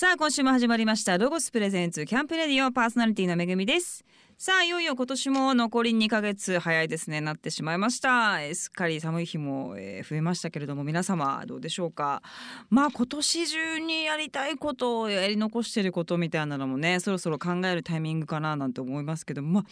[0.00, 4.04] さあ今週も始まりましたロゴスプレゼンツキャンプレディオパーソナリティのめぐみです。
[4.40, 7.20] さあいよいよ今年も残り2ヶ月早いですね。
[7.20, 8.38] なってしまいました。
[8.54, 9.74] すっかり寒い日も、
[10.08, 12.22] 増えましたけれども皆様どうでしょうか？
[12.70, 19.64] まあ今年中にやりたいことをやり残してることみたいなのもねそろそろ考えるタイミングかななんて思いますけどまあ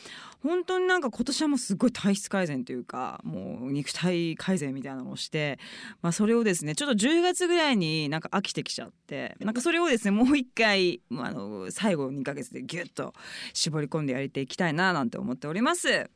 [0.43, 5.61] 本当になんか今年はもうすごい体質改善というかもう肉体改善みたいなのをして
[6.03, 13.15] まあそれをですねちょっと10月ぐらいになんか飽きてきちゃってなんかそれをですねもう一回まああの最後2ヶ月でギュッと
[13.53, 16.11] 絞り込んでやりていきたいななんて思っております。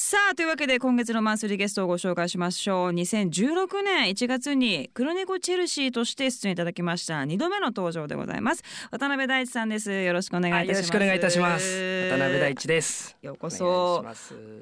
[0.00, 2.90] さあというわけで今月のマンスリーゲストをご紹介しましょう。
[2.92, 7.14] 2016年1月に黒猫チェルシーとして出演いただきました。
[7.22, 8.62] 2度目の登場でございます。
[8.92, 9.90] 渡辺大地さんです。
[9.90, 10.76] よろしくお願いいたします。
[10.76, 12.10] よろしくお願いいたします。
[12.10, 13.16] 渡辺大地です。
[13.22, 14.04] ようこおそ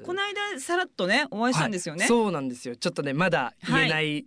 [0.03, 2.75] この間さらっとねお会いしたんですよね、はいそうなんですよ。
[2.75, 4.25] ちょっとねまだ言えない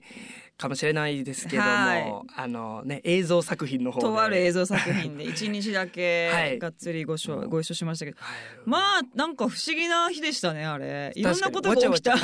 [0.61, 2.05] かもしれないですけども、はい。
[2.37, 4.07] あのね映像作品の方で。
[4.07, 6.59] とある映像作品で 一日だはけい。
[6.59, 8.19] がっつりごしょご一緒しましたけど。
[8.21, 8.37] はい。
[8.67, 11.13] まあなんか不思議な日でしたねあれ。
[11.17, 12.15] いろんなことが起きた。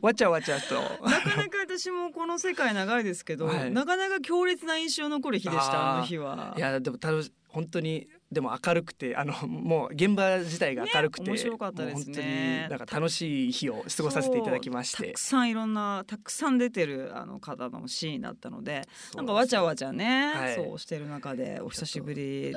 [0.00, 0.74] わちゃわちゃと。
[1.04, 3.70] なかなか私もこの世界長いですけど、はい。
[3.72, 6.54] なかなか強烈な印象残る日でしたあの日は。
[6.56, 11.94] いやでも楽し本当にでも明るくてあのもう現場自体が明るくて、ね面白かったですね。
[11.94, 15.08] もう本当になんか楽しい日を過ごさせていただきまして。
[15.08, 15.18] たく。
[15.18, 20.54] さんいろんなたくさん出てるあの方のシーンだったのでなんかわちゃわちゃね、はい。
[20.54, 22.54] そうしてる中でお久しぶり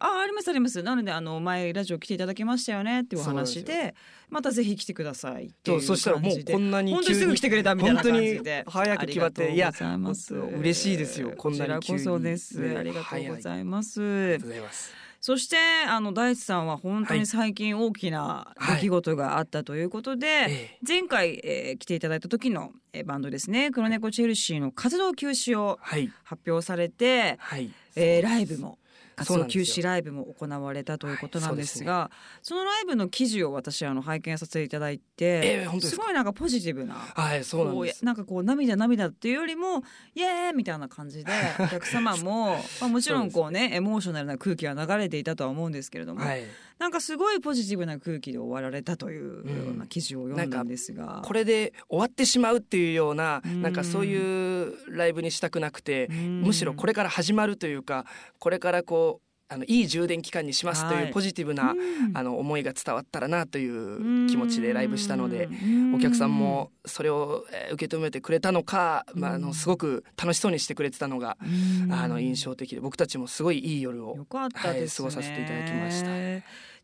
[0.00, 0.82] あありますあります。
[0.82, 3.94] なのであの前ラジオ来ていただきましたよねっていうお話で
[4.30, 10.40] またぜひ来てくださいっていそううそしたらもうこんなに本当にすぐ来てくれたみたいな感じ本で当に早く決まっていやありがとうございます。
[10.40, 11.78] 本当嬉しいですよこんなに急に。
[11.78, 12.76] こちらこそです、ね。
[12.76, 14.92] ありがとうございます、ありがとうございます。
[15.20, 15.56] そして
[15.88, 20.78] あの大地さんは本当に最近大きな出来事があったということで、ええ。
[20.86, 23.72] 前回、えー来ていただいた時の、えーバンドですね。
[23.72, 26.12] 黒猫チェルシーの活動休止をはい。
[26.22, 27.70] 発表されて、はい。
[27.96, 28.78] えーライブも
[29.18, 32.10] 活動休止ライブも行われたということなんですが、は
[32.42, 36.04] そのライブの記事を私あの拝見させていただいて、えーすか？
[36.04, 36.94] ごいなんかポジティブな。
[36.94, 38.04] はいそうなんです。
[38.04, 39.82] なんかこう涙涙っていうよりも
[40.14, 46.44] イエーイみたいな感じでお客様も、 まあ、もちろんこうねエモーショナルな空気が流れていたとは思うんですけれども、はい。
[46.78, 56.42] なんかすごいポジティブな空気で終わられたというような記事を読んだんですが、これで終わってしまうっていうようなうんなんかそういうライブにしたくなくてうん。
[56.42, 58.04] むしろこれから始まるというか
[58.38, 61.06] これからこうあのいい充電期間にしますとはい。
[61.06, 62.16] いうポジティブなうん。
[62.16, 65.94] あの思いが伝わったらなという気持ちでライブしたのでうん。
[65.94, 71.38] お客さんもそれをえー受け止めてくれたのかまああうんのすごく楽しそうにしてくれてたのが
[71.82, 71.92] うん。
[71.92, 74.46] あの印象的で僕たちもすごいいい夜をね、は
[74.76, 76.08] い過ごさせていただきました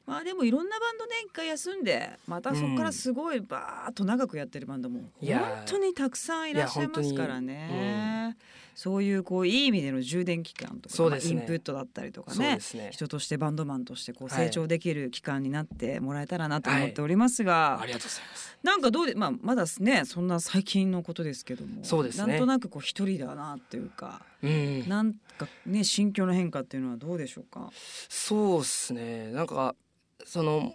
[0.07, 5.39] まあでもいろんなバンドね一回休んでまたそこからすごいバーッと長くやってるバンドもいや。
[5.39, 8.37] 本当にたくさんいらっしゃいますからいやね。
[8.75, 11.11] そういうこういい意味での充電期間とか、ね。
[11.11, 12.91] まあインプットだったりとかねね。
[12.91, 14.47] 人としてバンドマンとしてこうはい。
[14.47, 18.59] 成長できる期間になってもらえたらなと思っておりますが、ありがとうございます。
[18.63, 22.33] なんかどうでまあまだねそんな最近のことですけどもそうですね。
[22.33, 24.89] なんとなくこう一人だなっていうか、うん。
[24.89, 27.71] なんかね心境の変化っていうのはどうでしょうか？
[28.09, 29.31] そうですね。
[29.31, 29.77] なんか
[30.25, 30.75] その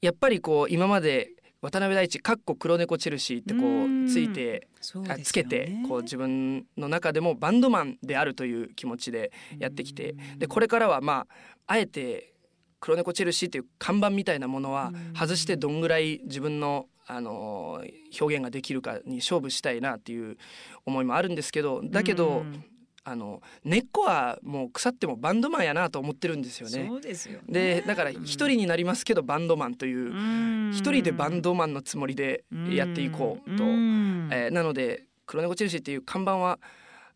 [0.00, 1.30] やっぱりこう今まで
[1.60, 4.68] 渡辺大地かっこ黒猫チェルシーってこうついて
[5.08, 11.26] あつけてこう自分の中でもバンドマンであるという気持ちでやってきてでこれからはま
[11.66, 12.34] ああえて
[12.80, 15.14] 黒猫チェルシーという看板みたいなものはうん。
[15.14, 17.82] 外してどんぐらい自分のあの
[18.20, 20.36] 表現ができるかに勝負したいなっていう
[20.84, 22.64] 思いもあるんですけどだけどうん
[23.10, 26.86] あの根っこはもう腐ってもバンドマンやなと思ってるんですよね。
[26.88, 27.80] そうですよね。
[27.80, 36.58] でだから一人になりますけどバンドマンという一一人でバンドマンのつもりでやっていこうと、えーなので黒猫チェルシーっていう看板は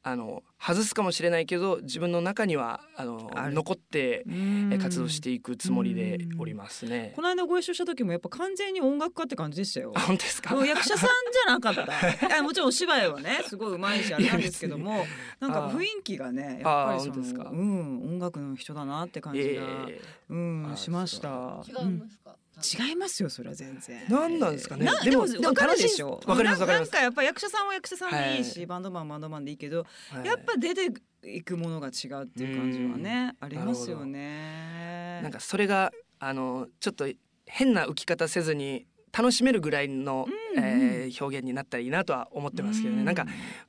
[0.04, 7.12] あの外すかもしれないけど自分の中にはあの残って、えー活動していいくつもりでおりますね。
[7.14, 7.22] こ。
[7.22, 9.92] の間ご一緒した時もやっぱ完全に音楽家って感じでしたよ。
[9.96, 10.00] あ。
[10.00, 10.54] 本当ですか？
[10.66, 11.86] 役者さんじゃなかった。
[12.38, 15.04] あもちろんお芝居はねすごいうまいしあれなんですけども、
[15.40, 20.00] なんか雰囲気がねやっぱりそのうん音楽の人だなって感じが、え
[20.30, 21.62] うんしました。
[21.68, 24.00] 違いますか、うん違いますよそれは全然。
[24.00, 24.84] ー、何なんですかね。
[24.84, 26.20] なでもでわかるでしょ。
[26.26, 26.92] わかりますわかります。
[26.92, 28.66] なんかやっぱ役者さんは役者さんでいいし、はい。
[28.66, 30.26] バンドマンはバンドマンでいいけど、はい。
[30.26, 30.92] やっぱ出て
[31.24, 35.20] いくものが違うっていう感じはねありますよね。
[35.22, 37.06] なんかそれがあのちょっと
[37.46, 43.26] 変な浮き方せずに楽しめるぐらいの、うんうんえー表現になったらいいなとは思ってますけどね、うなんか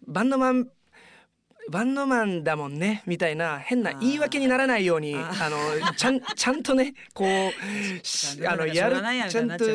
[0.07, 0.67] バンドマン
[1.73, 5.57] バンドマンだもんねみたいな変な言い訳にならないようにああの
[5.95, 8.97] ちゃん ちゃんとねこうしあのやる
[9.27, 9.65] ちゃんと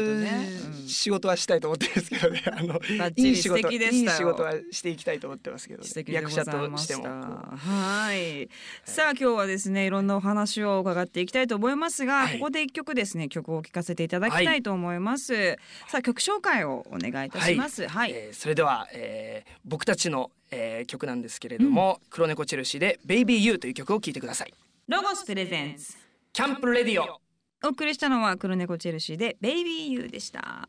[0.86, 2.42] 仕事はしたいと思ってるんですけどね。
[2.46, 2.80] あの
[3.16, 7.04] いい仕事いい仕事はしていきたいと思ってますけどね、役者としても。
[7.04, 8.48] はい。
[8.84, 12.38] さあ今日はですねいろんなお話を伺っていきたいと思いますが、はい。
[12.38, 15.56] ここで一曲ですね曲を聴かせていただきたいと思います。
[15.88, 17.88] さあ曲紹介をお願いいたします。
[17.88, 18.12] はい。
[18.12, 24.54] えーそれでは、えー僕たちの、えー曲なんですけれども、黒猫チェルシーで「Baby You」という曲を聴いてください。
[24.88, 25.96] ロゴスプレゼンツ。
[26.32, 27.20] キャンプレディオ
[27.64, 30.68] お送りしたのは黒猫チェルシーでベイビーユーでした。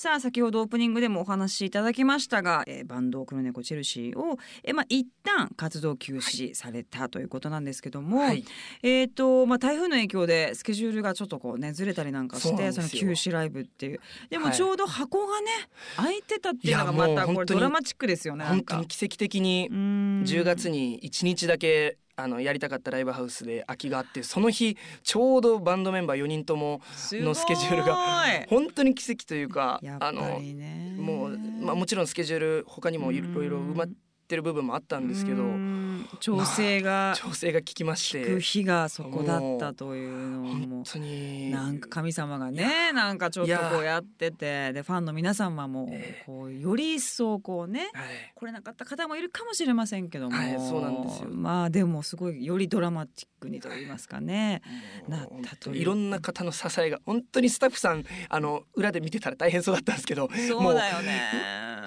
[0.00, 8.42] さあ先ほどオープニングでもお話しいただきましたが、えーバンド黒猫チェルシーを、えーまあ一旦活動休止されたということなんですけども、はい。
[8.82, 14.00] えーとまあ、台風の影響でスケジュールがちょっとこうねずれたりなんかしてその休止ライブっていう。
[14.30, 14.54] でもはい。
[14.54, 15.50] ちょうど箱がね、
[15.98, 18.86] 開いてたっていうのがまたこれドラマチックですよね本当に。
[18.86, 26.80] 奇跡的に10 10月に1日だけあのやりたかったライブハウスで空きがあってその日ちょうどバンドメンバー4人とも
[27.12, 27.96] のスケジュールが
[28.48, 30.40] 本当に奇跡というかあの
[30.96, 33.88] もう、まあ、もちろんスケジュール他にもいろいろ埋まっ
[34.28, 35.69] てる部分もあったんですけどうん
[36.20, 38.22] 調整が調整が効きまして。
[38.22, 40.50] 聞く日がそこだったというのも。
[40.50, 41.50] 本当に。
[41.50, 46.24] なんか神様がねなんかちょっとこうやっててでファンの皆様もええ。
[46.26, 48.32] こうより一層こうねはい。
[48.34, 51.28] 来れなかった方もいるかもしれませんけども、はいそうなんですよ。
[51.30, 54.62] まあでもすごいよりドラマチックにと言いますかね。
[55.08, 55.76] なったという。
[55.76, 61.22] いろんな方の支えが本当にスタッフさんあの裏で見てたら大変そうだったんですけどそうだよね。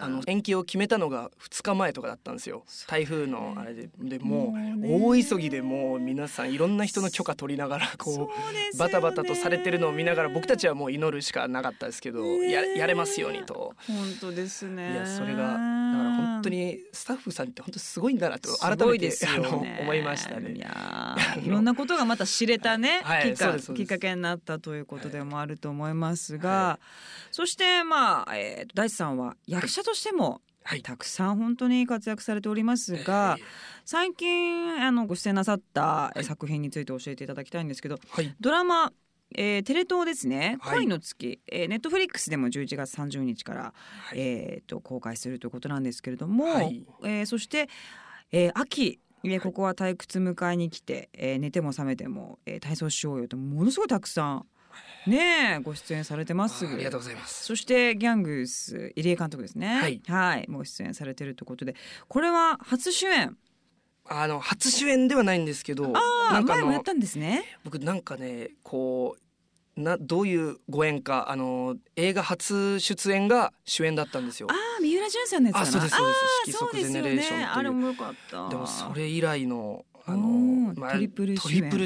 [0.01, 2.65] あの延期を決めたのが2日前とかだったんですよ。
[2.87, 8.29] 台風のあれででももう大急ぎでもう皆さんいろんな人の許可取りながらこ
[8.73, 12.51] うバタバタとされてるのを見ながら僕たちはもう祈るしかなかったですけどね。
[12.51, 13.73] ややれますようにと。
[13.87, 14.93] 本当ですね。
[14.93, 20.55] いやそれがだから本当にスタッフさんって本当すごいんだなと改めてあのね思いましたいね。
[20.57, 23.33] やーいろんなことがまた知れたね、はい。
[23.33, 26.79] きっかきっかけになったということでもあると思いますが、
[27.31, 30.81] そしてまあ、えー、大地さんは役者としてもはい。
[30.81, 33.37] たくさん本当に活躍されておりますが、
[33.85, 38.33] 最近あのご出演なさったえー作品について教えていただきたいんですけどはい。
[38.39, 38.91] ドラマ
[39.35, 40.77] えーテレ東ですね「はい。
[40.79, 44.19] 恋の月」えーネットフリックスでも11月30日から、はい。
[44.19, 46.85] えー、と公開するということなんですけれども、はい。
[47.03, 47.67] えーそして、
[48.31, 54.45] えー秋えーここは退屈迎えに来て、えー寝ても覚めても、えー体操しようよとものすごいたくさん
[55.07, 56.65] ねえご出演されてます。
[56.65, 57.45] ありがとうございます。
[57.45, 60.01] そしてギャングス入江監督ですね。
[60.07, 60.45] はい。
[60.49, 61.75] もう出演されてるということで。
[62.07, 63.37] これは初主演。
[64.05, 67.45] あの初主演ではないんですけどああなんかあの前もやったんですね。
[67.63, 74.47] 僕なんかねこうなどういうご縁かあの映画初出演が主演だったんですよ。
[74.51, 74.53] あ。
[74.53, 75.67] あ三浦淳さんのやつかな。
[75.67, 76.19] あそうですそうです。
[76.49, 77.39] 色即そうですよゼネレーションという。
[77.39, 78.49] ねあれもよかった。
[78.49, 81.37] でもそれ以来のあうのんまあトリプル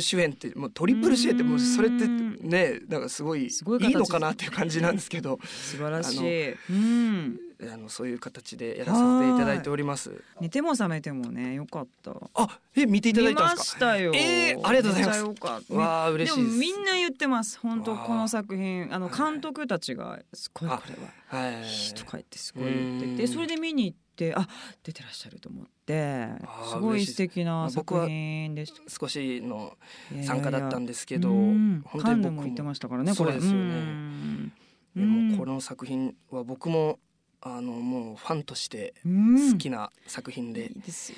[0.01, 0.31] 主演。
[0.31, 3.89] ってもうトリプル主演ってもうそれってねなんかすごいすごい形。
[3.89, 5.39] いいのかなっていう感じなんですけど。
[5.43, 6.51] 素晴らしい。
[6.69, 7.39] うん。
[7.59, 10.11] あのそういう形でやらさせていただいております。
[10.39, 12.13] 寝ても覚めてもねよかった。
[12.35, 13.77] あえ見ていただいたんですか？
[13.77, 14.11] したよ。
[14.15, 15.19] えーありがとうございます。
[15.21, 15.73] よかった。
[15.73, 17.59] わあ嬉しいでもみんな言ってます。
[17.59, 21.93] 本当この作品あの監督たちがすごいこあれははい。
[21.95, 23.27] とか言ってすごい言っててうん。
[23.27, 24.47] それで見に行ってあ
[24.83, 26.27] 出てらっしゃると思って
[26.69, 28.81] すごい素敵な作品でした。
[28.89, 29.77] 少しの
[30.23, 31.83] 参加だったんですけど、うん。
[31.85, 33.33] 本当に僕も行ってましたからねこれ。
[33.33, 33.57] ですよね。
[33.57, 34.51] うん。
[34.95, 36.99] でもこの作品は僕も
[37.41, 39.51] あのもうファンとしてうん。
[39.51, 41.17] 好きな作品で、いいですよ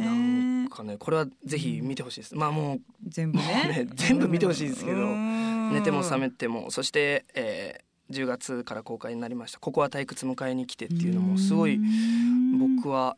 [0.00, 2.34] なんねかねこれはぜひ見てほしいです。
[2.34, 3.84] まあもう全部ね。
[3.86, 4.98] ね全部見てほしいですけど。
[4.98, 5.72] うん。
[5.72, 6.70] 寝ても覚めても。
[6.70, 12.76] そして、えー、10月から公開になりました「ここは退屈迎えに来て」っていうのもすごいうん。
[12.76, 13.16] 僕は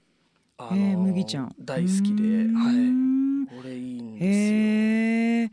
[0.59, 1.55] あの、えー麦ちゃん。
[1.61, 4.31] 大好きで、うはい、んこれいいんですよ。
[4.31, 5.51] へえ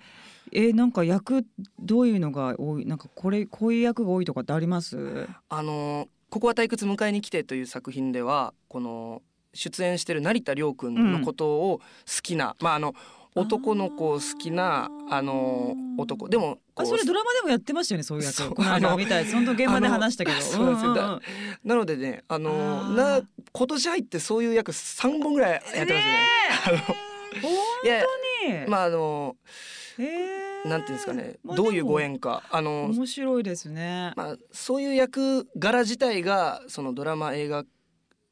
[0.55, 1.45] えーなんか役
[1.79, 2.85] どういうのが多い？
[2.85, 5.27] なんかこれこういう役が多いとかってあります？
[5.49, 9.21] あのここは退屈迎えに来てという作品ではこの
[9.53, 11.83] 出演してる成田凌君のことを好
[12.23, 12.95] きな、まああの
[13.35, 16.29] 男の子を好きなあの男。
[16.29, 20.37] でもあそれドラマでもやってましたよねそういう役そうこの間あの見たい本当現場で話したけど。
[20.37, 20.93] あ のそうなんですよ。
[20.93, 21.21] だんん
[21.63, 23.21] なのでねあのな
[23.51, 26.03] 今年入ってそういう役3本ぐらいやってますね。
[27.41, 27.51] 本
[28.43, 28.67] 当に。
[28.67, 29.35] まああの
[30.65, 32.43] なんていうんですかね、まあどういうご縁か。
[32.49, 34.13] あの、面白いですね。
[34.15, 37.65] まあ、そういう役柄自体がそのドラマ映画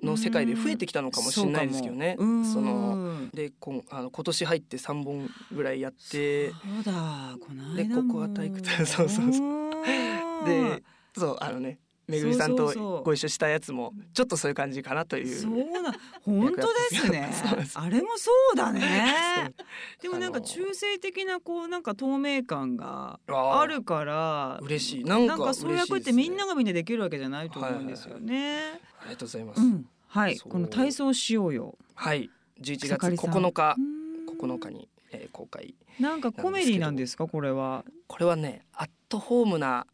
[0.04, 2.16] の世界で増えてきたのかもしれないですけどね。
[2.18, 2.24] そ
[2.62, 3.30] のうん。
[3.34, 9.48] でこんあの今年入って3本ぐらいやってそうだこのでここは退屈 そうそうそう。
[9.48, 10.46] うん。
[10.46, 10.84] で
[11.16, 15.28] そうあのねめぐみさんとご一緒したやつもちょっとそういう感じかなという。
[15.28, 15.94] そうな
[16.24, 17.32] 本当ですね。
[17.76, 19.54] あれもそうだね。
[20.02, 25.04] でもなんか中性的なこうなんか透明感があるから嬉しい。
[25.04, 28.80] なんかそういう役ってみんながみんなできるわけじゃないと思うんですよね。
[29.00, 31.78] ありがとうございます、うん、はい、この体操しようよ。
[31.96, 32.30] はい。
[32.62, 33.32] 11月草刈さん。
[33.32, 33.76] 9日。
[33.78, 34.40] うん。
[34.40, 35.76] 9日に、えー公開。
[36.00, 37.28] なんかコメディなんですか？
[37.28, 37.86] これは。
[38.08, 39.86] これはねアットホームな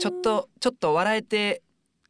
[0.00, 1.62] ちょっとちょっと笑えて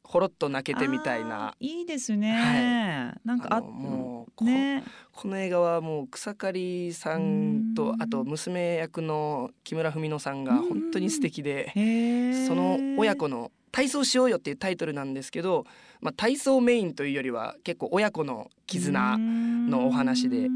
[0.04, 1.54] ほろっと泣けてみたいな。
[1.58, 3.14] いいですね。
[3.24, 4.84] なんかあもうこ,、ね。
[5.12, 8.02] この映画はもう草刈さんとうん。
[8.02, 11.72] あと娘役の木村文乃さんが本当に素敵で
[12.46, 15.64] その親子の「体操しようよ」っていうタイトルなんですけど、
[16.00, 20.48] まあ、体操メインというよりは結構親子の絆のお話で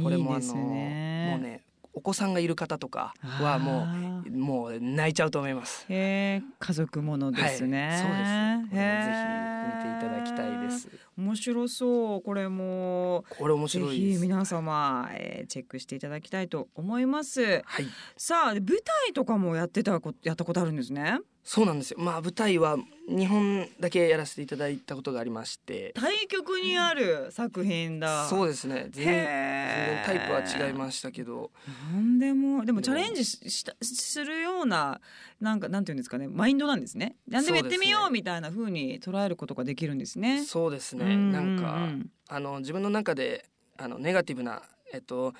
[0.00, 1.28] これもあのね。
[1.30, 1.65] もうね
[1.96, 3.88] お子さんがいる方とかはも
[4.26, 5.86] うもう泣いちゃうと思います。
[5.88, 7.88] 家族ものですね。
[7.88, 8.70] はい、そうです。
[8.70, 10.88] これもぜひ見ていただきたいです。
[11.16, 14.18] 面白そうこれもこれ面ぜ白いです。
[14.20, 17.86] ひ皆様、えーチェックしていただきたいと思いますはい、
[18.16, 21.98] さあで舞台とかもやってたこやったことあるんですねそうなんですよ。
[22.00, 22.76] まあ舞台は
[23.08, 28.26] 日本だけやらせていただいたことがありまして、対局にある作品だ。
[28.28, 28.88] そうですね。
[28.90, 31.52] 全然タイプは違いましたけど、
[31.94, 35.00] なんでもでもチャレンジししたするような
[35.40, 36.26] なんかなんていうんですかね。
[36.26, 37.14] マインドなんですね。
[37.28, 40.42] 何でもやってみよそうみたいな風に捉えることができるんですね。
[40.44, 41.04] そうですね。
[41.04, 41.90] ううなんか
[42.26, 43.44] あの自分の中で
[43.76, 44.62] あのネガティブな
[44.92, 45.32] えっと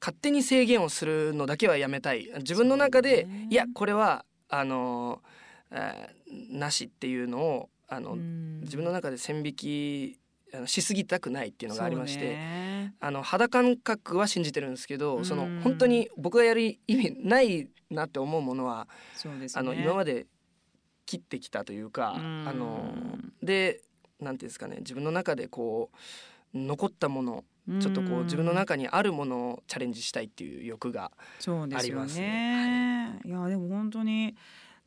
[0.00, 2.28] 勝手に制限をするのだけはやめたい。
[2.38, 3.46] 自分の中で、ね。
[3.48, 5.31] いやこれはあの、えー
[6.50, 8.60] なしっていうのをあの、うん。
[8.62, 10.18] 自分の中で線引き
[10.54, 12.24] あのしすぎたくないっていうのがありまして。
[12.24, 12.94] ね。
[13.00, 15.24] あの肌感覚は信じてるんですけど、うん。
[15.24, 18.88] その本当に僕がやる意味ないなって思うものは、
[19.24, 19.46] ね。
[19.54, 20.26] あの今まで
[21.04, 22.48] 切ってきたというか、うん。
[22.48, 22.94] あの
[23.42, 23.82] で
[24.20, 25.90] なんていうんですかね自分の中でこ
[26.54, 27.44] う残ったもの
[27.80, 33.20] ちょっとこう自分の中にあるものをチャレンジしたいっていう欲がそうですよありますね。
[33.24, 34.34] いやでも本当に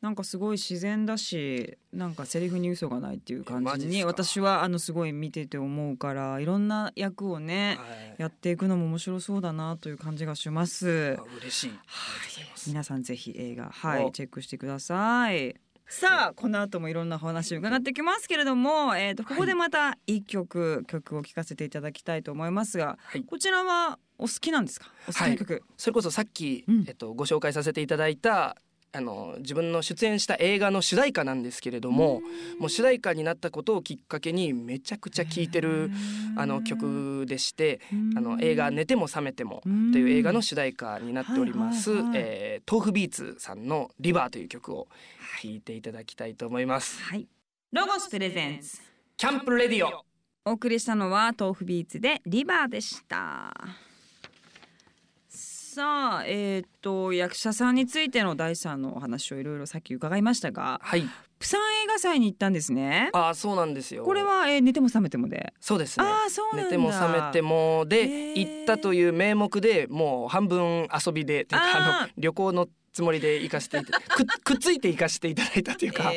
[0.05, 8.15] なんかすごい自然だしなんかセリフに嘘がないっていう感じに私はあのすごい見てて思うからいろんな役をねはい。
[8.19, 11.17] やっていくのも面白そうだなという感じがします。
[11.19, 11.23] あ。
[11.39, 11.69] 嬉しい。
[11.69, 12.67] ありがとうござい。
[12.67, 15.55] 皆さんぜひ映画はいおチェックしてください。
[15.87, 23.23] さあこの後もいろんなお話を伺ってきますけれども、えー、とここでまた一曲、曲を聴かせていただきたいと思いますが、はい。
[23.23, 24.87] こちらはお好きなんですか？
[25.07, 26.85] お好きな曲、それこそさっき、うん。
[26.87, 28.57] えっと、ご紹介させていただいた
[28.95, 32.21] あの自分の出演した映画の主題歌なんですけれども、
[32.59, 35.91] もう主題歌になったことをきっかけにめちゃくちゃ聴いてる
[36.37, 37.81] あの曲でして、
[38.15, 39.61] あの映画「寝ても覚めても」
[39.91, 44.87] という映画の主題歌になっております、えー豆腐ビーツさんの「リバー」という曲を
[45.41, 47.01] 聴いていただきたいと思います。
[47.03, 47.27] はい。
[47.71, 48.79] ロゴスプレゼンツ。
[49.17, 50.05] キャンプレディオ。
[50.45, 53.51] お送りしたのは豆腐ビーツでリバーでした
[55.75, 61.03] さあえっ、と役者さんについての第三のお話をいろいろさっき伺いましたがはい。
[61.37, 63.09] プサン映画祭に行ったんですね。
[63.11, 64.05] あーそうなんですよ。
[64.05, 65.51] これは、えー寝ても覚めてもで？
[65.59, 66.05] そうですね。
[66.05, 66.63] ああそうなんだ。
[66.63, 68.33] 寝ても覚めてもへでー。
[68.35, 73.91] 行ったという名目でもう半分遊びでというかあの旅行のつもりで行かせてく
[74.41, 76.13] くっついて行かせていただいたというか、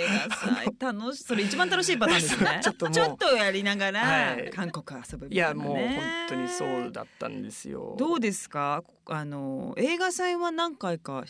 [0.79, 2.61] 楽しそれ一番楽しいパターンですね。
[2.63, 2.93] ちょっとも
[3.35, 4.51] うやりながら、はい。
[4.51, 5.69] 韓国遊ぶみいやたいなね。
[5.69, 7.97] もう本当にそうだったんですよ。
[7.99, 8.85] どうですか？
[9.07, 11.25] あの映画祭は何回か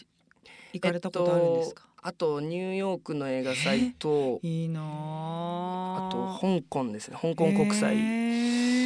[0.74, 6.08] 行かれたことあるんですか、えっとあとニューヨークの映画祭といいなあ。
[6.08, 7.16] あと香港ですね。
[7.20, 7.96] 香港国際。
[7.96, 8.74] へー。
[8.74, 8.77] お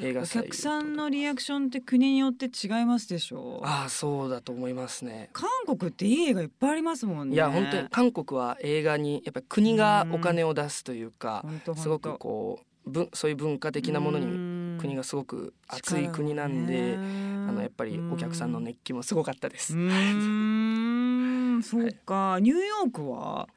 [0.00, 3.60] 映画祭客さんのリアクションって国によって違いますでしょ？
[3.62, 5.30] うああそうだと思いますね。
[5.32, 7.34] 韓国っていい映画いっぱいありますもんね。
[7.34, 14.38] いや本当に韓国は映画にやっぱり国がお金を出すというか本当すごくこう文そういう文化的なものにに
[14.78, 17.00] 国がすごく熱い国なんで、
[17.48, 19.74] あのやっぱりお客さんの熱気もすごかったです。
[19.76, 21.62] うーん。
[21.64, 23.48] そうか、ニューヨークは？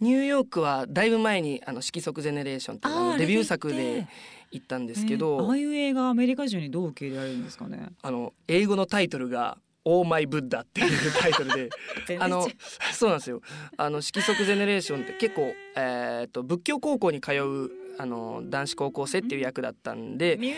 [0.00, 4.06] ニューヨークはだいぶ前にあの色即ゼネレーションというデビュー作で
[4.50, 7.88] 行ったんですけえーど、ああいう映画アメリカ人にどう受け入れられるんですかね？
[8.02, 11.70] あの英語のタイトルが「オーマイブッダ」っていうタイトルで
[12.20, 12.46] あの
[12.92, 13.40] そうなんですよ。
[13.76, 20.36] あの色即ゼネレーションって結構、えー、と仏教高校に通うあの男子高校生っていう役だったんで。
[20.36, 20.54] ね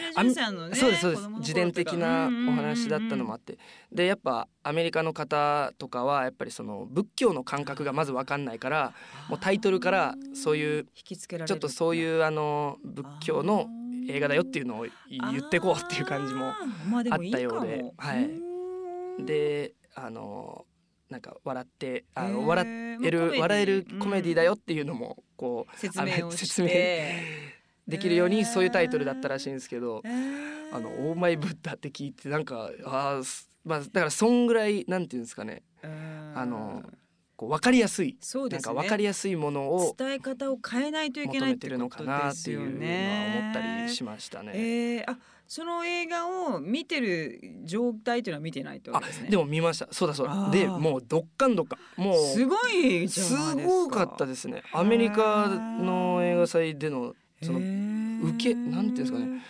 [0.75, 1.28] そうですそうです。
[1.40, 3.59] 自伝的なお話だったのもあっって。
[3.90, 8.92] でやっぱアメリカの方とかはやっぱりその仏教の感覚がまず分かんないから
[9.28, 13.68] もうタイトルからそういうちょっとそういうあの仏教の
[14.09, 17.85] 映画だよっていうのを言ってこうっていう感じもあったようで。
[17.97, 19.25] はい。
[19.25, 20.66] であの
[21.11, 26.68] なんか笑ってあの笑える笑えるコメディだよっていうのもこう説明を説明
[27.88, 30.48] できるようにそういうタイトルだったらしいんですけどえー。
[30.70, 33.22] あの「オーマイブッダ」って聞いてなんかあ
[33.64, 35.62] まあだからそんぐらいなんていうんですかね。
[35.82, 36.32] うん。
[36.34, 36.82] あの
[37.38, 38.66] こう分かりやすいそうですね。
[38.66, 43.50] なんか分かりやすいものを伝え方を変えないといけないって求めてるのかなっていうのは思ね。
[43.50, 44.50] ったりしましたね。
[44.54, 45.16] えー、あ
[45.47, 48.90] その映画を見てる状態というのは見てないと。
[48.99, 49.30] ですね。
[49.30, 49.87] でも見ました。
[49.92, 50.50] そうだそうだ。
[50.50, 51.78] でもうどっかんどっか。
[51.97, 53.37] んもうすごいす。
[53.54, 54.64] ごかったですね。
[54.73, 59.40] アメリカの映画祭でのそのの受けなんていうんですかね。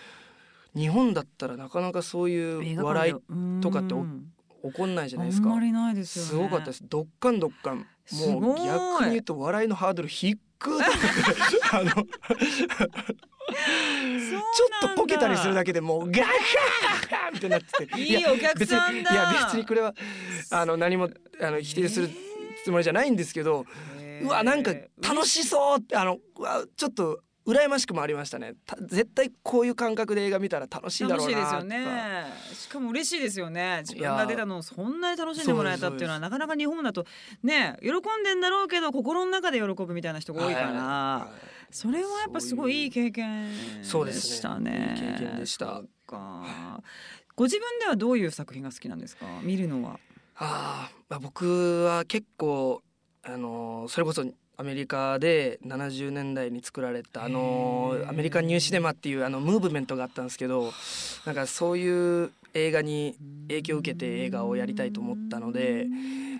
[0.76, 3.94] 日本だったらなかなかそういう笑いとかって
[4.62, 5.48] お起こんないじゃないですか。
[5.48, 6.30] あんまりないですよね。
[6.30, 6.84] すごかったです。
[6.88, 10.70] どっかんどっかんもう逆に言うと笑いのハードル低く。
[11.72, 12.00] あのちょ
[14.66, 16.34] っとポケたりするだけでもうガッハッ
[17.16, 19.94] ハッみたいになってていいお客さんだいや別にこれは
[20.50, 21.08] あの何も
[21.40, 22.10] あの否定する
[22.64, 23.64] つもりじゃないんですけど、
[24.22, 28.54] うわなんか楽しそうってあのうわちょっと羨ましくもありましたね。
[28.66, 32.26] た絶対こういう感覚で映画見たら楽しいだろうな楽しいですよね。
[32.52, 33.78] しかも嬉しいですよね。
[33.80, 37.06] 自分が出たのをそんなに楽しんでもらえたっていうのはなかなか日本だと
[37.42, 44.36] ね喜んでんだろうけど心の中で喜ぶみたいな人が多いから、はいそれはやっぱすごいいい経験でそうですね。
[44.36, 44.94] したね。
[44.96, 45.82] いい経験でした。
[46.06, 46.80] か。
[47.36, 49.26] ご自分ではどういう作品が好きなんですか？
[49.42, 50.00] 見るのは。
[50.36, 52.80] あーまあ僕は結構
[53.22, 54.24] あのーそれこそ
[54.60, 60.72] アメリカで70年代に作られたあのアメリカンニューシネマっていうあのムーブメントがあったんですけど
[61.24, 65.86] なんかそういう映画に影響を受けて映画をやりたいと思ったので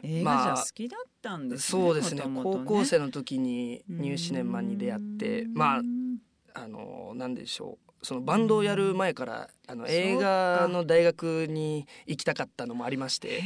[0.02, 1.82] 映まあ画じゃあ好きだったんですね。
[1.84, 2.22] そうですね。
[2.26, 5.80] 元々高校生の時にニューシネマに出会ってまあ
[6.60, 8.04] あのなんでしょう。
[8.04, 13.42] そのバンドをやる前からあの映画の大学に行きたかったのもありまして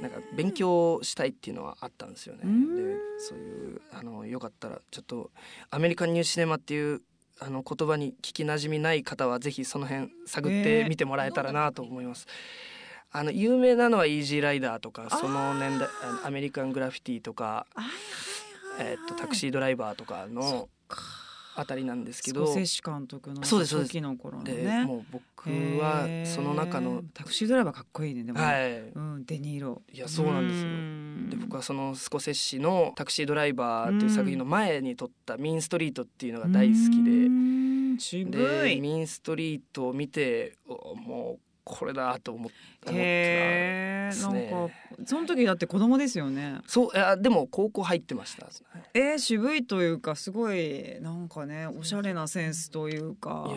[0.00, 2.42] なんか勉強したいっていうのはあったんですよね。
[2.44, 5.30] うんでそういうあのよかったらちょっと
[5.70, 7.00] アメリカンニューシネマっていう
[7.38, 12.26] あの言葉に聞きなじみない方はぜひその辺探ってみてもらえたらなと思います。
[13.12, 15.88] あの有名なのはイージーライダーとかその年代
[16.24, 17.66] アメリカングラフィティとか、
[18.78, 20.68] えっとタクシードライバーとかの
[21.56, 24.84] あたりなんですけどスコセッシ監督の初期の頃のでね。
[24.84, 28.44] もう僕はその中のタクシードライバーかっこいいねでもね。
[28.44, 29.82] はいうんデニーロ。
[29.92, 38.80] いやそうなんですよんで僕はそのスコセッシの「タクシードライバー」っていう作品の前に撮った「ミーンストリート」っていうのが大好きうででい。
[38.80, 42.50] ミーンストリートを見ておもうこれだと思っ
[42.84, 44.50] たへえ、ですね。
[44.52, 44.74] なんか
[45.04, 46.60] その時だって子供ですよね。
[46.68, 48.46] そういやでも高校入ってました。
[48.94, 53.50] えー、渋いというかすごいなんかねおしゃれなセンスというか。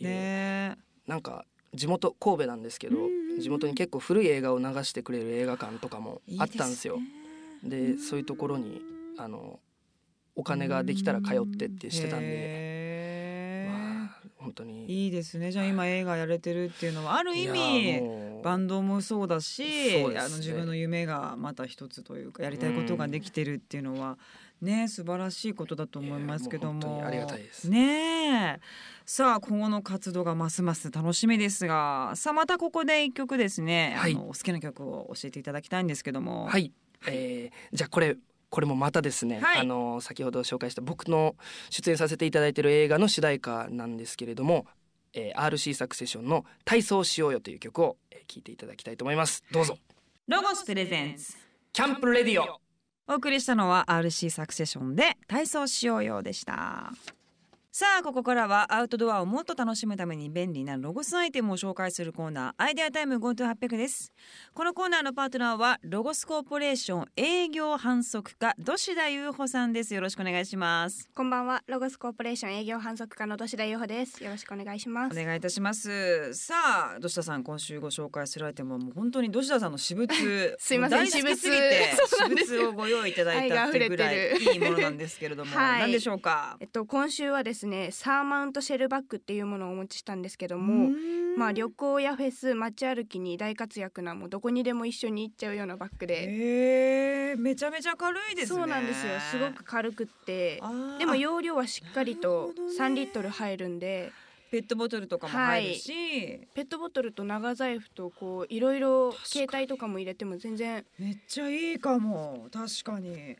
[0.00, 0.76] ね。
[1.08, 7.00] なんか地元神戸なんですけどうん地元に結構古い映画を流してくれる映画館とかもあったんですよ。
[7.64, 8.80] でそういうところに
[9.18, 9.58] あの
[10.36, 12.26] お金ができたら通ってってしてたんで、
[14.46, 14.84] 本当に。
[15.04, 15.50] いいですね。
[15.50, 17.16] じゃあ今映画やれてるっていうのは。
[17.16, 18.00] ある意味
[18.44, 20.18] バンドもそうだしね。
[20.18, 24.18] あの自分の夢がまた一つというかやりたいことができてるっていうのは
[24.62, 27.04] ね素晴らしいことだと思いますけども。
[27.04, 27.68] ありがたいです。
[27.68, 28.60] ねえ。
[29.04, 32.12] さあ今後の活動がますます楽しみですが。
[32.14, 34.12] さあまたここで一曲ですね、はい。
[34.12, 36.46] あのお好きな曲を教えていただきたいんですけども。
[36.46, 36.72] はい、
[37.08, 38.16] えーじゃあこれ
[38.48, 39.60] これもまたですね、はい。
[39.60, 41.36] あの先ほど紹介した僕の
[41.70, 44.66] 出演させていただいている映画の主題歌なんですけれども、
[45.12, 49.42] えー RC サクセションの「体操しようよ」という曲をえー聴いていただきたいと思います。
[49.52, 49.78] どうぞ。
[50.28, 51.36] ロゴスプレゼンツ。
[51.72, 52.60] キャンプレディオ。
[53.08, 56.92] お送りしたのは RC サクセションで体操しようよでした
[57.78, 64.14] さあここからはアウトドアをもっと楽しむために便利なロゴスアイテムを紹介するコーナーアイデアタイム GoTo800 です。
[64.54, 69.92] このコーナーのパートナーはロゴスコーポレーション営業販促課土師田優穂さんです。
[69.92, 71.10] よろしくお願いします。
[71.14, 74.24] こんばんは、ロゴスコーポレーション営業販促課の土田優穂です。
[74.24, 75.20] よろしくお願いします。
[75.20, 76.32] お願いいたします。
[76.32, 76.54] さ
[76.96, 80.08] あ土師田さん今週ご紹介するアイテムはもう本当に土師田さんの私物
[80.58, 81.94] すいませんもう大好きすぎて
[82.38, 82.68] 私物。
[82.68, 85.80] をご用意いただいたってぐらい いいものなんですけれども、 はい。
[85.80, 86.56] 何でしょうか？
[86.58, 90.90] えっと今週はですね、サーマウントシェルバッグっていうものをお持ちしたんですけども、
[91.36, 98.58] まあ旅行やフェス、街歩きに大活躍なもうどこにでも一緒に行っちゃうようなバッグで、えー、めちゃめちゃ軽いですね。
[98.58, 99.12] そうなんですよ。
[99.20, 100.62] すごく軽くって、
[100.98, 102.78] でも容量はしっかりとなるほどね。
[102.78, 104.12] 3リットル入るんで、
[104.50, 105.92] ペットボトルとかも入るし、
[106.54, 110.84] ペットボトルと長財布とこういろいろ携帯とかも入れても全然。
[110.98, 112.48] めっちゃいいかも。
[112.52, 113.36] 確かに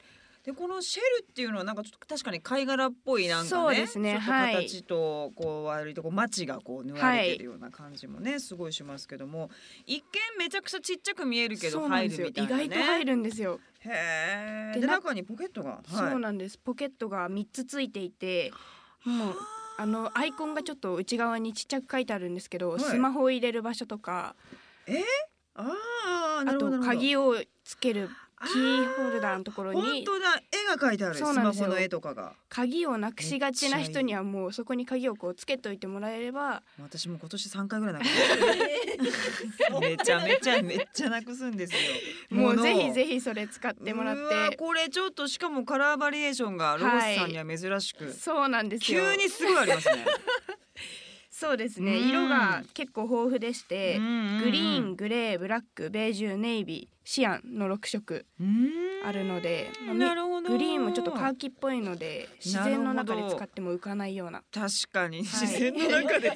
[0.46, 4.12] でこのシェルっていうのはなんかちょっと確かに貝殻っぽいなんかねそうですね。
[4.12, 9.50] ちょっとはい形とこう割とこうマチがこう縫われてるような感じもね、すごいしますけども
[9.86, 12.64] 一見めちゃくちゃちっちゃく見えるけど入るみたいなね。
[12.64, 13.58] 意外と入るんですよ。
[13.80, 14.80] へえ。
[14.80, 15.80] で中にポケットが？
[15.88, 16.58] そうなんです。
[16.58, 18.52] ポケットが3つついていて
[19.04, 19.34] もう
[19.78, 22.80] あのアイコンがちょっと内側にちっちゃく書いてあるんですけど、はい。
[22.80, 24.36] スマホを入れる場所とか
[25.54, 25.72] あ
[26.38, 26.70] あ、なあと。
[26.80, 28.08] 鍵をつける
[28.44, 30.40] キーホルダーのところ本に当だ。
[30.52, 31.14] 絵が描いてある。
[31.14, 31.68] スそうなんですよ。
[31.68, 32.34] マホの絵とかが。
[32.50, 38.06] 鍵をなくしがちな人にはもうそこに鍵をこうつけといてもらえれば私も今年三回ぐらいなく。
[38.06, 38.12] す
[39.80, 41.78] めちゃめちゃ めっちゃなくすんですよ。
[42.30, 44.16] もうぜひひぜひそれ使ってもらっ
[44.50, 44.56] て。
[44.56, 49.00] これちょっとしかもカラーバリエーションがロゴスさんには珍しく、そうなんですよ。
[49.00, 50.04] 急にすごいありますね。
[51.30, 51.96] そうですね。
[51.98, 52.08] うん。
[52.08, 58.26] 色が結構豊富でしてググリーングレーブラックベージュネイビーシアンの6色
[59.04, 64.42] あるのでまあグリーンもちょっとカーキっぽいので自然の中で使っても浮かないような。
[64.52, 65.18] 確かに。
[65.18, 65.24] はい。
[65.24, 66.32] 自然の中で、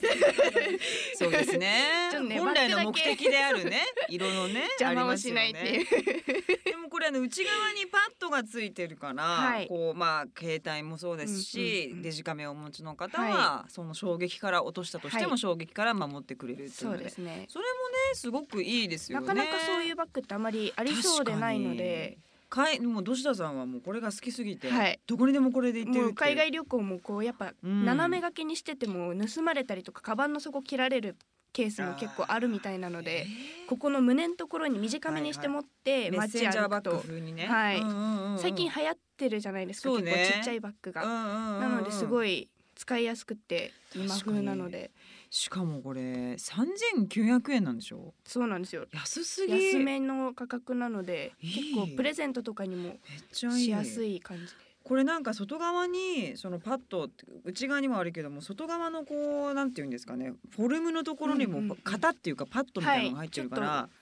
[1.15, 2.11] そうですね。
[2.29, 3.83] ね本来の目的であるね。
[4.09, 5.85] 色のね 邪魔をしないっていう。
[5.85, 9.67] ね でもこれあの内側にパッドがついてるから、はい。
[9.67, 12.03] こうまあ携帯もそうですし、うんうんうん。
[12.03, 15.39] デジカメをお持ちの方は、はその衝撃から落としたとしてもはい。
[15.39, 17.47] 衝撃から守ってくれるっていうそうので、ですね。
[17.49, 19.27] それもねすごくいいですよね。
[19.27, 22.19] なかなかそういうバッグってあまりありそうでないので
[22.49, 25.01] かいもう土田さんはもうこれが好きすぎて、はい。
[25.07, 27.85] どこにでもこれで行ってる海外旅行もこうやっぱうん。
[27.85, 31.17] 斜め掛けにしてても盗まれたりとかカバンの底切られる
[31.53, 33.27] ケースも結構あるみたいなので
[33.69, 37.05] ここの胸のところに短めにして持って街歩くと。
[37.49, 37.81] はい。
[37.81, 38.39] うんうんうんうん。
[38.39, 39.97] 最近流行ってるじゃないですかね。
[39.97, 41.03] 結構ちっちゃいバッグが。
[41.03, 44.91] なのですごいい使いやすくて今風なので
[45.31, 46.03] しかもこれ
[46.35, 48.15] 3900円なんでしょ？
[48.25, 48.87] そうなんですよ。
[48.93, 49.75] 安すぎ。
[49.75, 52.97] 安めの価格なので結構プレゼントとかにも
[53.33, 54.51] しやすい感じで。
[54.83, 57.09] これなんか外側にそのパッド
[57.45, 63.95] 内側にもあるけども外側のこうなんていうんですかねフォルムのところにも型っていうかパッドみたいなのが入ってるから、はい。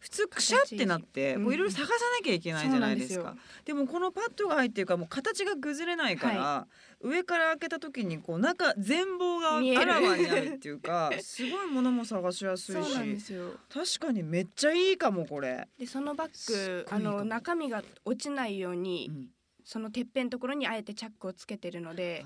[0.00, 3.14] 普通くしゃってなって形こういろいろ探さなきゃいけないじゃないですか。
[3.14, 6.66] そうなんででもこのパッドが入ってるからもう形が崩れないから、
[7.00, 12.84] 上から開けた時にこう中全貌があらわになるっていうかすごいものも探しやすい
[13.20, 13.34] し
[13.72, 15.68] 確かにめっちゃいいかもこれ。
[15.78, 19.28] でそのバッグあの中身が落ちないようにうん。
[19.64, 22.24] そのてっぺんのところにあえてチャックをつけてるので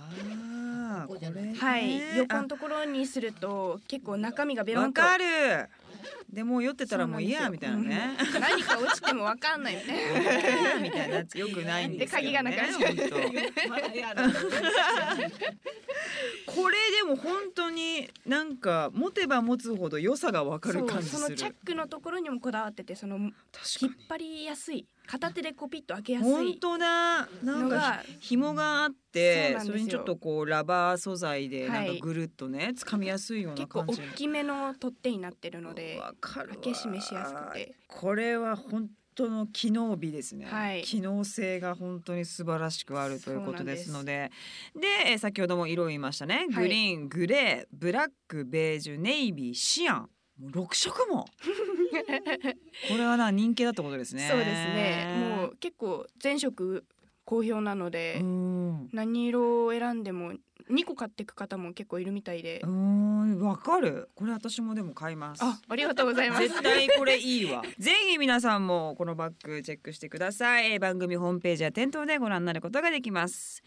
[1.57, 2.19] はい。
[2.19, 5.25] 横あのところにすると結構中身がベロンとわかる
[6.33, 8.17] でもう酔ってたらもういいやみたいなね。
[8.41, 9.97] 何か落ちてもわかんないみたい
[10.75, 10.81] な。
[10.81, 12.89] みたいなやつよくないんですよ、鍵がなくなっちゃ
[16.47, 21.23] これでも本当になんか持てば持つほど良さがわかる感じする。
[21.23, 23.33] そのチャックのところにもこだわっててその引っ
[24.09, 24.87] 張りやすい。
[25.05, 26.35] 片手でこうピッと開けやにすい。
[26.61, 31.99] 本当だなんか紐があってそれにちょっとこうラバー素材でなんはい。
[31.99, 36.55] かぐるっとね掴みやすいような結構感じ大きめの取っ手になってるのでわかるわ。
[36.57, 37.75] 開け閉めしやすくて。
[37.89, 40.83] これは本当の機能美ですね、はい。
[40.83, 44.31] 機能性が本当に素晴らしくあるということですので。
[44.75, 46.47] でえー先ほども色を言いましたね。
[46.51, 46.65] はい。
[46.65, 50.09] グリーン、グレーブラックベージュネイビーシアン。
[50.41, 51.27] もう6色も。
[52.89, 54.27] これはな人気だってことですね。
[54.29, 55.37] そうですね。
[55.37, 56.85] もう結構全色
[57.25, 58.89] 好評なので、うん。
[58.93, 60.33] 何色を選んでも
[60.71, 64.11] 2個買っていく方も結構いるみたいで、うんわかる。
[64.15, 65.45] これ私もでも買います。
[65.45, 66.43] あありがとうございます。
[66.49, 67.63] 絶対これいいわ。
[67.79, 70.73] ぜひ皆さんもこのバッグチェックしてください。
[70.73, 73.63] えー番組ホームページや店頭でご覧になることができます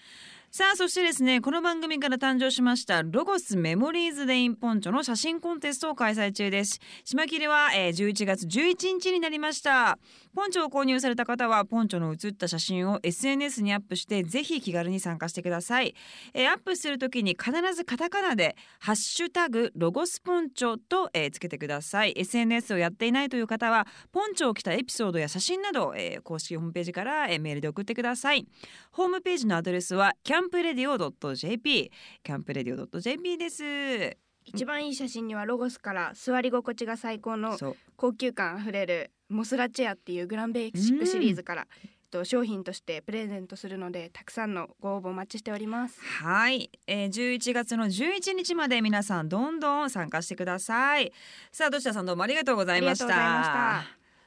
[0.57, 6.79] さあそしてですねこの番組から誕生しましたロゴスメモリーズデインポンチョの写真コンテストを開催中です。
[7.03, 9.99] 締め切りは、えー、11月11日になりました。
[10.33, 15.93] ポンチョを購入された方はポンチョの写った写真を SNS にアップしてぜひ気軽に参加してください、
[16.33, 22.13] えーアップするときに必ずカタカナでハッシュタグロゴスポンチョと、えーつけてください。
[22.15, 28.47] SNS をやっていないという方はポンチョを着たエピソードや写真など、えー公式ホームページから、えーメールで送ってください。
[28.91, 31.91] ホームページのアドレスはキャンプレディオ .jp
[32.23, 34.17] キャンプレディオ .jp です。
[34.45, 37.57] 一番いい写真にはロゴスから座り心地が最高の
[37.95, 41.67] 高級感あふれるモスラチェアっていうグランベーシックシリーズから、
[42.15, 45.99] と商品としてプレゼントするのでたくさんのご応募お待ちしております。
[45.99, 51.11] はい、えー、11月の11日まで皆さんどんどん参加してください。
[51.51, 53.83] さあどちらさんどうもありがとうございました。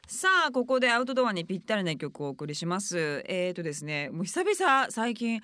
[0.07, 3.23] さあここでアウトドアにぴったりな曲をお送りします。
[3.27, 5.41] えーとですねもう久々最近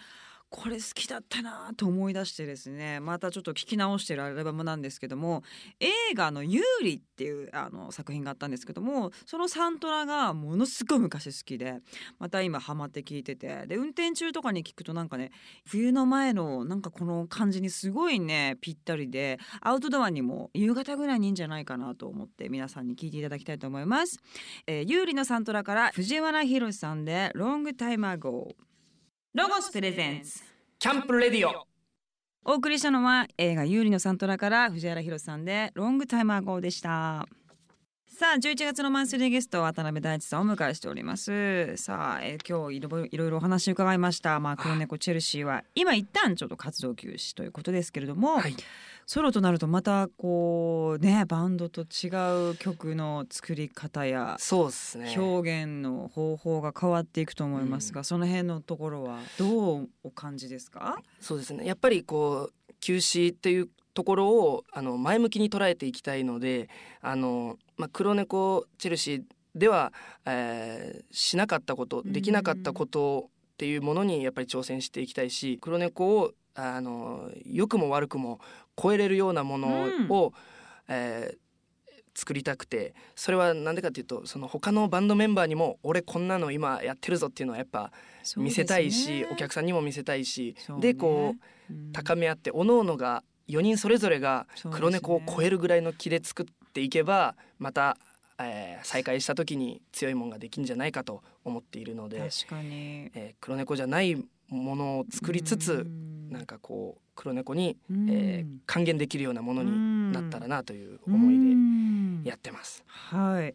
[0.56, 5.42] これ好きだったなと思い出してですねまたちょっと聞き直してるアルバムなんですけども
[5.80, 11.80] 映画の「ユーリ」っていうあの作品があったんですけどもそのサントラがものすごい昔好きで
[12.20, 15.32] また今ハマって聞いててで運転中とかに聞くとなんかね
[15.66, 24.20] 冬の前のなんかこの感じにすごいねぴったりでアウトドアにも夕方ぐらいにいいんじゃないかなと思って皆さんに聞いていただきたいと思います。
[24.68, 28.73] えー、ユーリのサントラから藤原ヒロシさんで「Long Time Ago」
[29.34, 30.44] ロゴス presents
[30.78, 31.66] キャンプレディオ。
[32.44, 37.26] お送りしたのは映画「有利のサントラ」から藤原宏さんで「ロングタイムアゴー」でした
[38.24, 41.76] さあ11月のマンスリーゲスト渡辺大地さんをお迎えしております。
[41.76, 44.40] さあ、えー今日いろいろいろお話伺いました。
[44.40, 48.56] まあ黒猫チェルシーは今一旦ちょっと活動休止ということですけれども、はい。
[49.04, 52.08] ソロとなるとまたこうねバンドと違
[52.52, 55.14] う曲の作り方やそうですね。
[55.18, 60.96] 表現の方法が変わっていくと思いますが、その辺のところはどうお感じですか？
[61.20, 61.66] そうですね。
[61.66, 66.68] やっぱりこう休止っていうところをあの前向きに捉えていきたいので
[67.00, 69.22] あの、まあ、黒猫チェルシー
[69.54, 69.92] では、
[70.26, 78.40] えーしなかったことできなかったことっていうものにやっぱり挑戦していきたいし黒猫をあの良くも悪くも
[78.80, 80.32] 超えれるようなものを、
[80.88, 81.44] えー
[82.16, 87.90] 作りたくてそれは何でかっていうとその他のバンドメンバーにも俺こんなの今やってるぞっていうのはやっぱ
[88.36, 90.80] 見せたいし、お客さんにも見せたいしね。
[90.80, 91.34] でこ
[91.70, 91.92] ううん。
[91.92, 97.96] 高め合って各々が4人それぞれが黒猫を超えるぐらいの気で作っていけばまた、
[98.38, 103.10] えー再会した時に強いもんができるんじゃないかと思っているので、確かに。
[103.14, 104.16] えー黒猫じゃない
[104.48, 105.86] ものを作りつつ
[106.30, 112.82] なんかこう黒猫に、えー還元できるようなものになったらなという思いででやってます。
[112.86, 113.54] はい。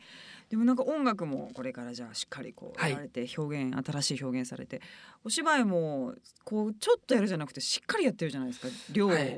[0.50, 2.92] でもなんか音楽もこれからじゃあしっかりこうはい。
[2.92, 4.82] やられて表現、新しい表現されて
[5.24, 9.38] お芝居もこうちょっとやるじゃなくてしっかりやってるじゃないですか量を、はい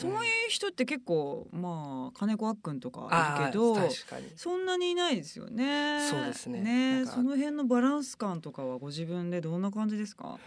[0.00, 6.06] そういう人って結構まあ金子あっくんとかいあーるけど確かにそんなにいないですよね。
[6.10, 6.60] そうですね
[7.00, 10.38] ねその辺のバランス感とかはご自分でどんな感じですか？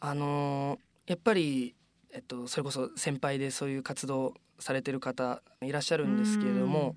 [0.00, 1.74] あのーやっぱり、
[2.12, 6.94] えっと、それこそ先輩でそういう活動されてる方いらっしゃるんですけれども、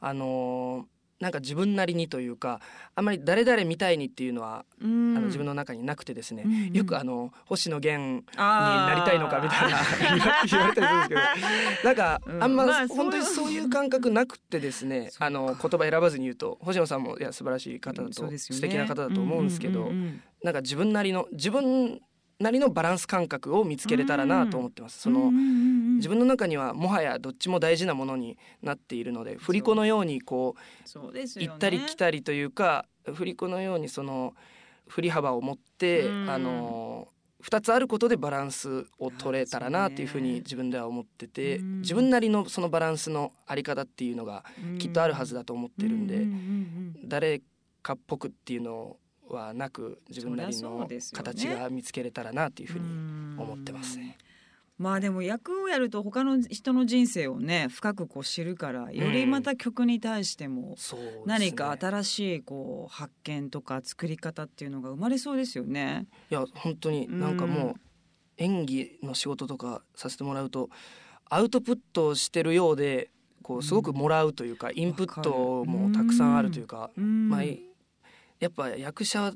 [0.00, 2.60] あのーなんか自分なりにというか
[2.94, 9.78] あんまり誰々みたいにっていうのは、ああの自分の中になくてですね、よくあの星野源にななりたいのかみたいな
[10.48, 11.20] 言われたりするんですけど
[11.84, 12.42] なんかうん。
[12.42, 13.64] あんま本当にそういう。
[13.74, 18.60] 感覚なくてですね あの言葉選ばずに言うと星野さんもいや素晴らしい方だと、そうですよね。
[18.60, 20.22] 素敵な方だと思うんですけど、うんうんうん。
[20.42, 22.00] なんか自分なりの自分
[22.44, 25.00] なりのバランス感覚を見つけれたらなと思ってます。
[25.00, 25.30] その
[25.96, 30.54] 自分の中にはもはやどっちも大事なものになっているので振り子のようにこ
[30.94, 31.22] うね。
[31.24, 34.34] 行ったり来たりというか振り子のようにその
[34.86, 36.30] 振り幅を持ってうん。
[36.30, 37.08] あの
[37.42, 41.80] 2つあることでバランスを取れたらなっていうふうに自分では思っててうん。
[41.80, 44.44] 自分なりのそのバランスのあり方っていうのが
[44.78, 46.26] きっとあるはずだと思ってるんで
[47.04, 47.40] 誰
[47.82, 48.96] かっぽくっていうの
[49.28, 53.36] はなく自分なりの形が見つけれたらなっていうふうにうん。
[53.38, 54.18] 思ってますね。
[54.76, 60.74] まあでも役をやると他の人の人生をね深くこう知るからよりまた曲に対しても
[61.26, 66.06] 何か新しいこう発見とか作り方っていうのが生まれそうですよね。
[66.28, 67.80] いや本当になんかもう
[68.38, 70.70] 演技の仕事とかさせてもらうと
[71.30, 73.10] アウトプットをしてるようで
[73.44, 77.28] こうすごくもらうというか、インプットもたくさんあるというか、うん。
[77.28, 77.42] まあ、
[78.44, 79.32] やっぱ役者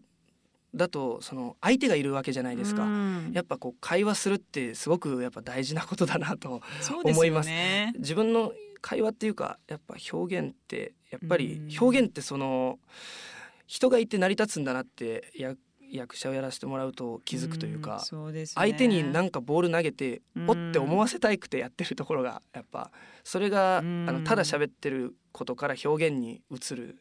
[0.74, 2.82] だとその相手がいるわけじゃないですか。
[2.82, 3.32] うん。
[3.32, 6.60] やっぱこう会話するってすごくやっぱ大事なことだなと
[7.04, 7.48] 思います。
[7.48, 7.94] ね。
[7.96, 11.78] 自分の会話っていうかやっぱ表現ってやっぱりうん。
[11.80, 12.78] 表現ってその
[13.66, 15.54] 人がいて成り立つんだなってや
[15.90, 18.54] 役者をやらせてもらうと気づくというかうですね。
[18.56, 22.90] 相手に何かボール投げてうんおって思わせたいくてやってるところがやっぱ
[23.24, 24.04] それがあうん。
[24.04, 26.98] のただ喋ってることから表現に移る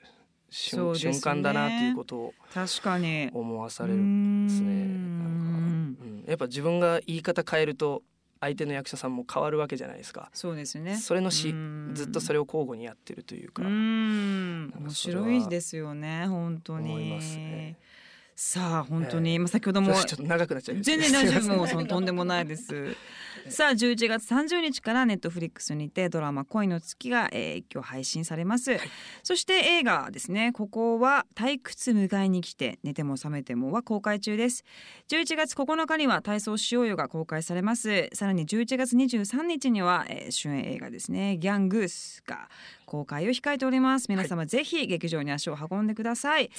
[0.49, 3.29] 瞬,、瞬間だなっていうことを確かに。
[3.33, 4.67] 思わされるんですね。
[4.67, 5.19] うん。
[5.19, 8.03] なんか、うん、やっぱ自分が言い方変えると
[8.39, 10.29] 相手の役者さんも変わるわけじゃないですか。
[10.33, 10.97] そうですね。
[10.97, 11.91] それのしうん。
[11.93, 14.73] ずっとそれを交互にやってるというか、うん。
[14.79, 16.91] 面白いですよね本当に。
[16.91, 17.77] 思いますね。
[18.35, 19.39] さあ本当に、ええ。
[19.39, 21.57] まあ先ほどもちょっと長くなっちゃい全然大丈夫。
[21.57, 22.95] もうそのとんでもないです。
[23.49, 28.77] さあ11月30日からネットフリックスにてドラマ恋の月が、えー今日配信されます、
[29.23, 30.51] そして映画ですね。
[30.51, 34.63] ここは退屈迎えに来て寝ても覚めてもは公開中です。
[35.09, 38.09] 11月9日には体操しようよが公開されます。
[38.13, 41.37] さらに11月23日には、えー主演映画ですね。
[41.37, 42.49] ギャングースが
[42.85, 44.07] 公開を控えております。
[44.09, 46.49] 皆様、ぜひ劇場に足を運んでください。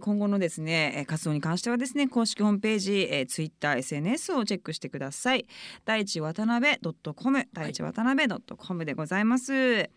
[0.00, 5.46] 今後のですねえー活動に関してはですね公式ホームページ、えー、ツイッター SNS をチェックしてください。
[5.84, 6.78] 第一渡辺
[7.16, 9.90] .com 第一渡辺 .com でございます、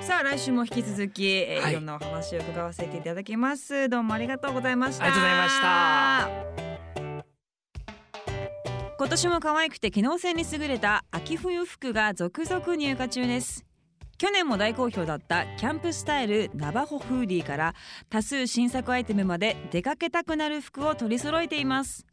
[0.00, 1.72] さあ来週も引き続き、えーはい。
[1.72, 3.90] いろんなお話を伺わせていただきます。
[3.90, 5.04] どうもありがとうございました。
[5.04, 6.62] ありがとうございました。
[8.96, 13.66] 今年も可愛くて機能性に優れた秋冬服が続々入荷中です。
[14.16, 17.74] 去年も大好評だったキャンプスタイルナバホフーディーから
[18.08, 22.06] 多数新作アイテムまで出かけたくなる服を取り揃えています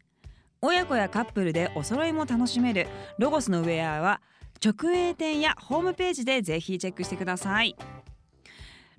[0.62, 2.86] 親子やカップルでお揃いも楽しめる。
[3.18, 4.20] ロゴスのウェアは
[4.62, 7.74] 直営店やホームページでぜひチェックしてください。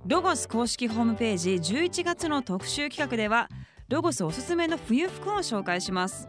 [0.07, 3.47] ロゴス公式ホームページ11月の特集企画では
[3.89, 6.27] ロゴスおすすめの冬服を紹介します。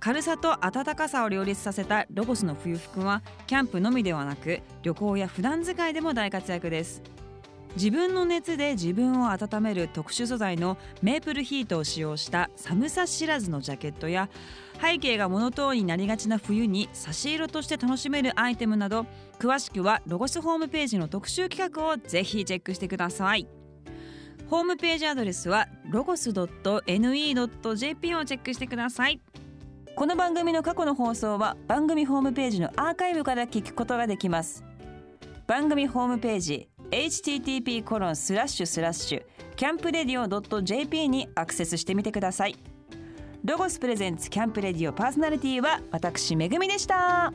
[0.00, 7.00] 軽さと暖かさを両立させたロゴスの冬服はキャンプのみではなく旅行や普段使いでも大活躍です。
[7.74, 14.28] 自分の熱で自分を温める特殊素材のメープルヒートを使用した寒さ知らずのジャケットや
[14.80, 19.06] 背景がモノトーンになりがちな冬に差し色として楽しめるアイテムなど
[19.38, 23.46] 詳しくはロゴスホームページの特集企画をぜひチェックしてください。
[24.48, 29.20] ホームページアドレスはロゴス .ne.jp をチェックしてください。
[29.94, 34.64] この番組の過去の放送は番組ホームページのアーカイブから聞くことができます。
[35.46, 39.22] 番組ホームページ http コロンスラッシュスラッシュ
[39.56, 42.56] キャンプレディオ .jp にアクセスしてみてください。
[43.44, 47.32] ロゴスプレゼンツキャンプレディオパーソナリティは私めぐみでした。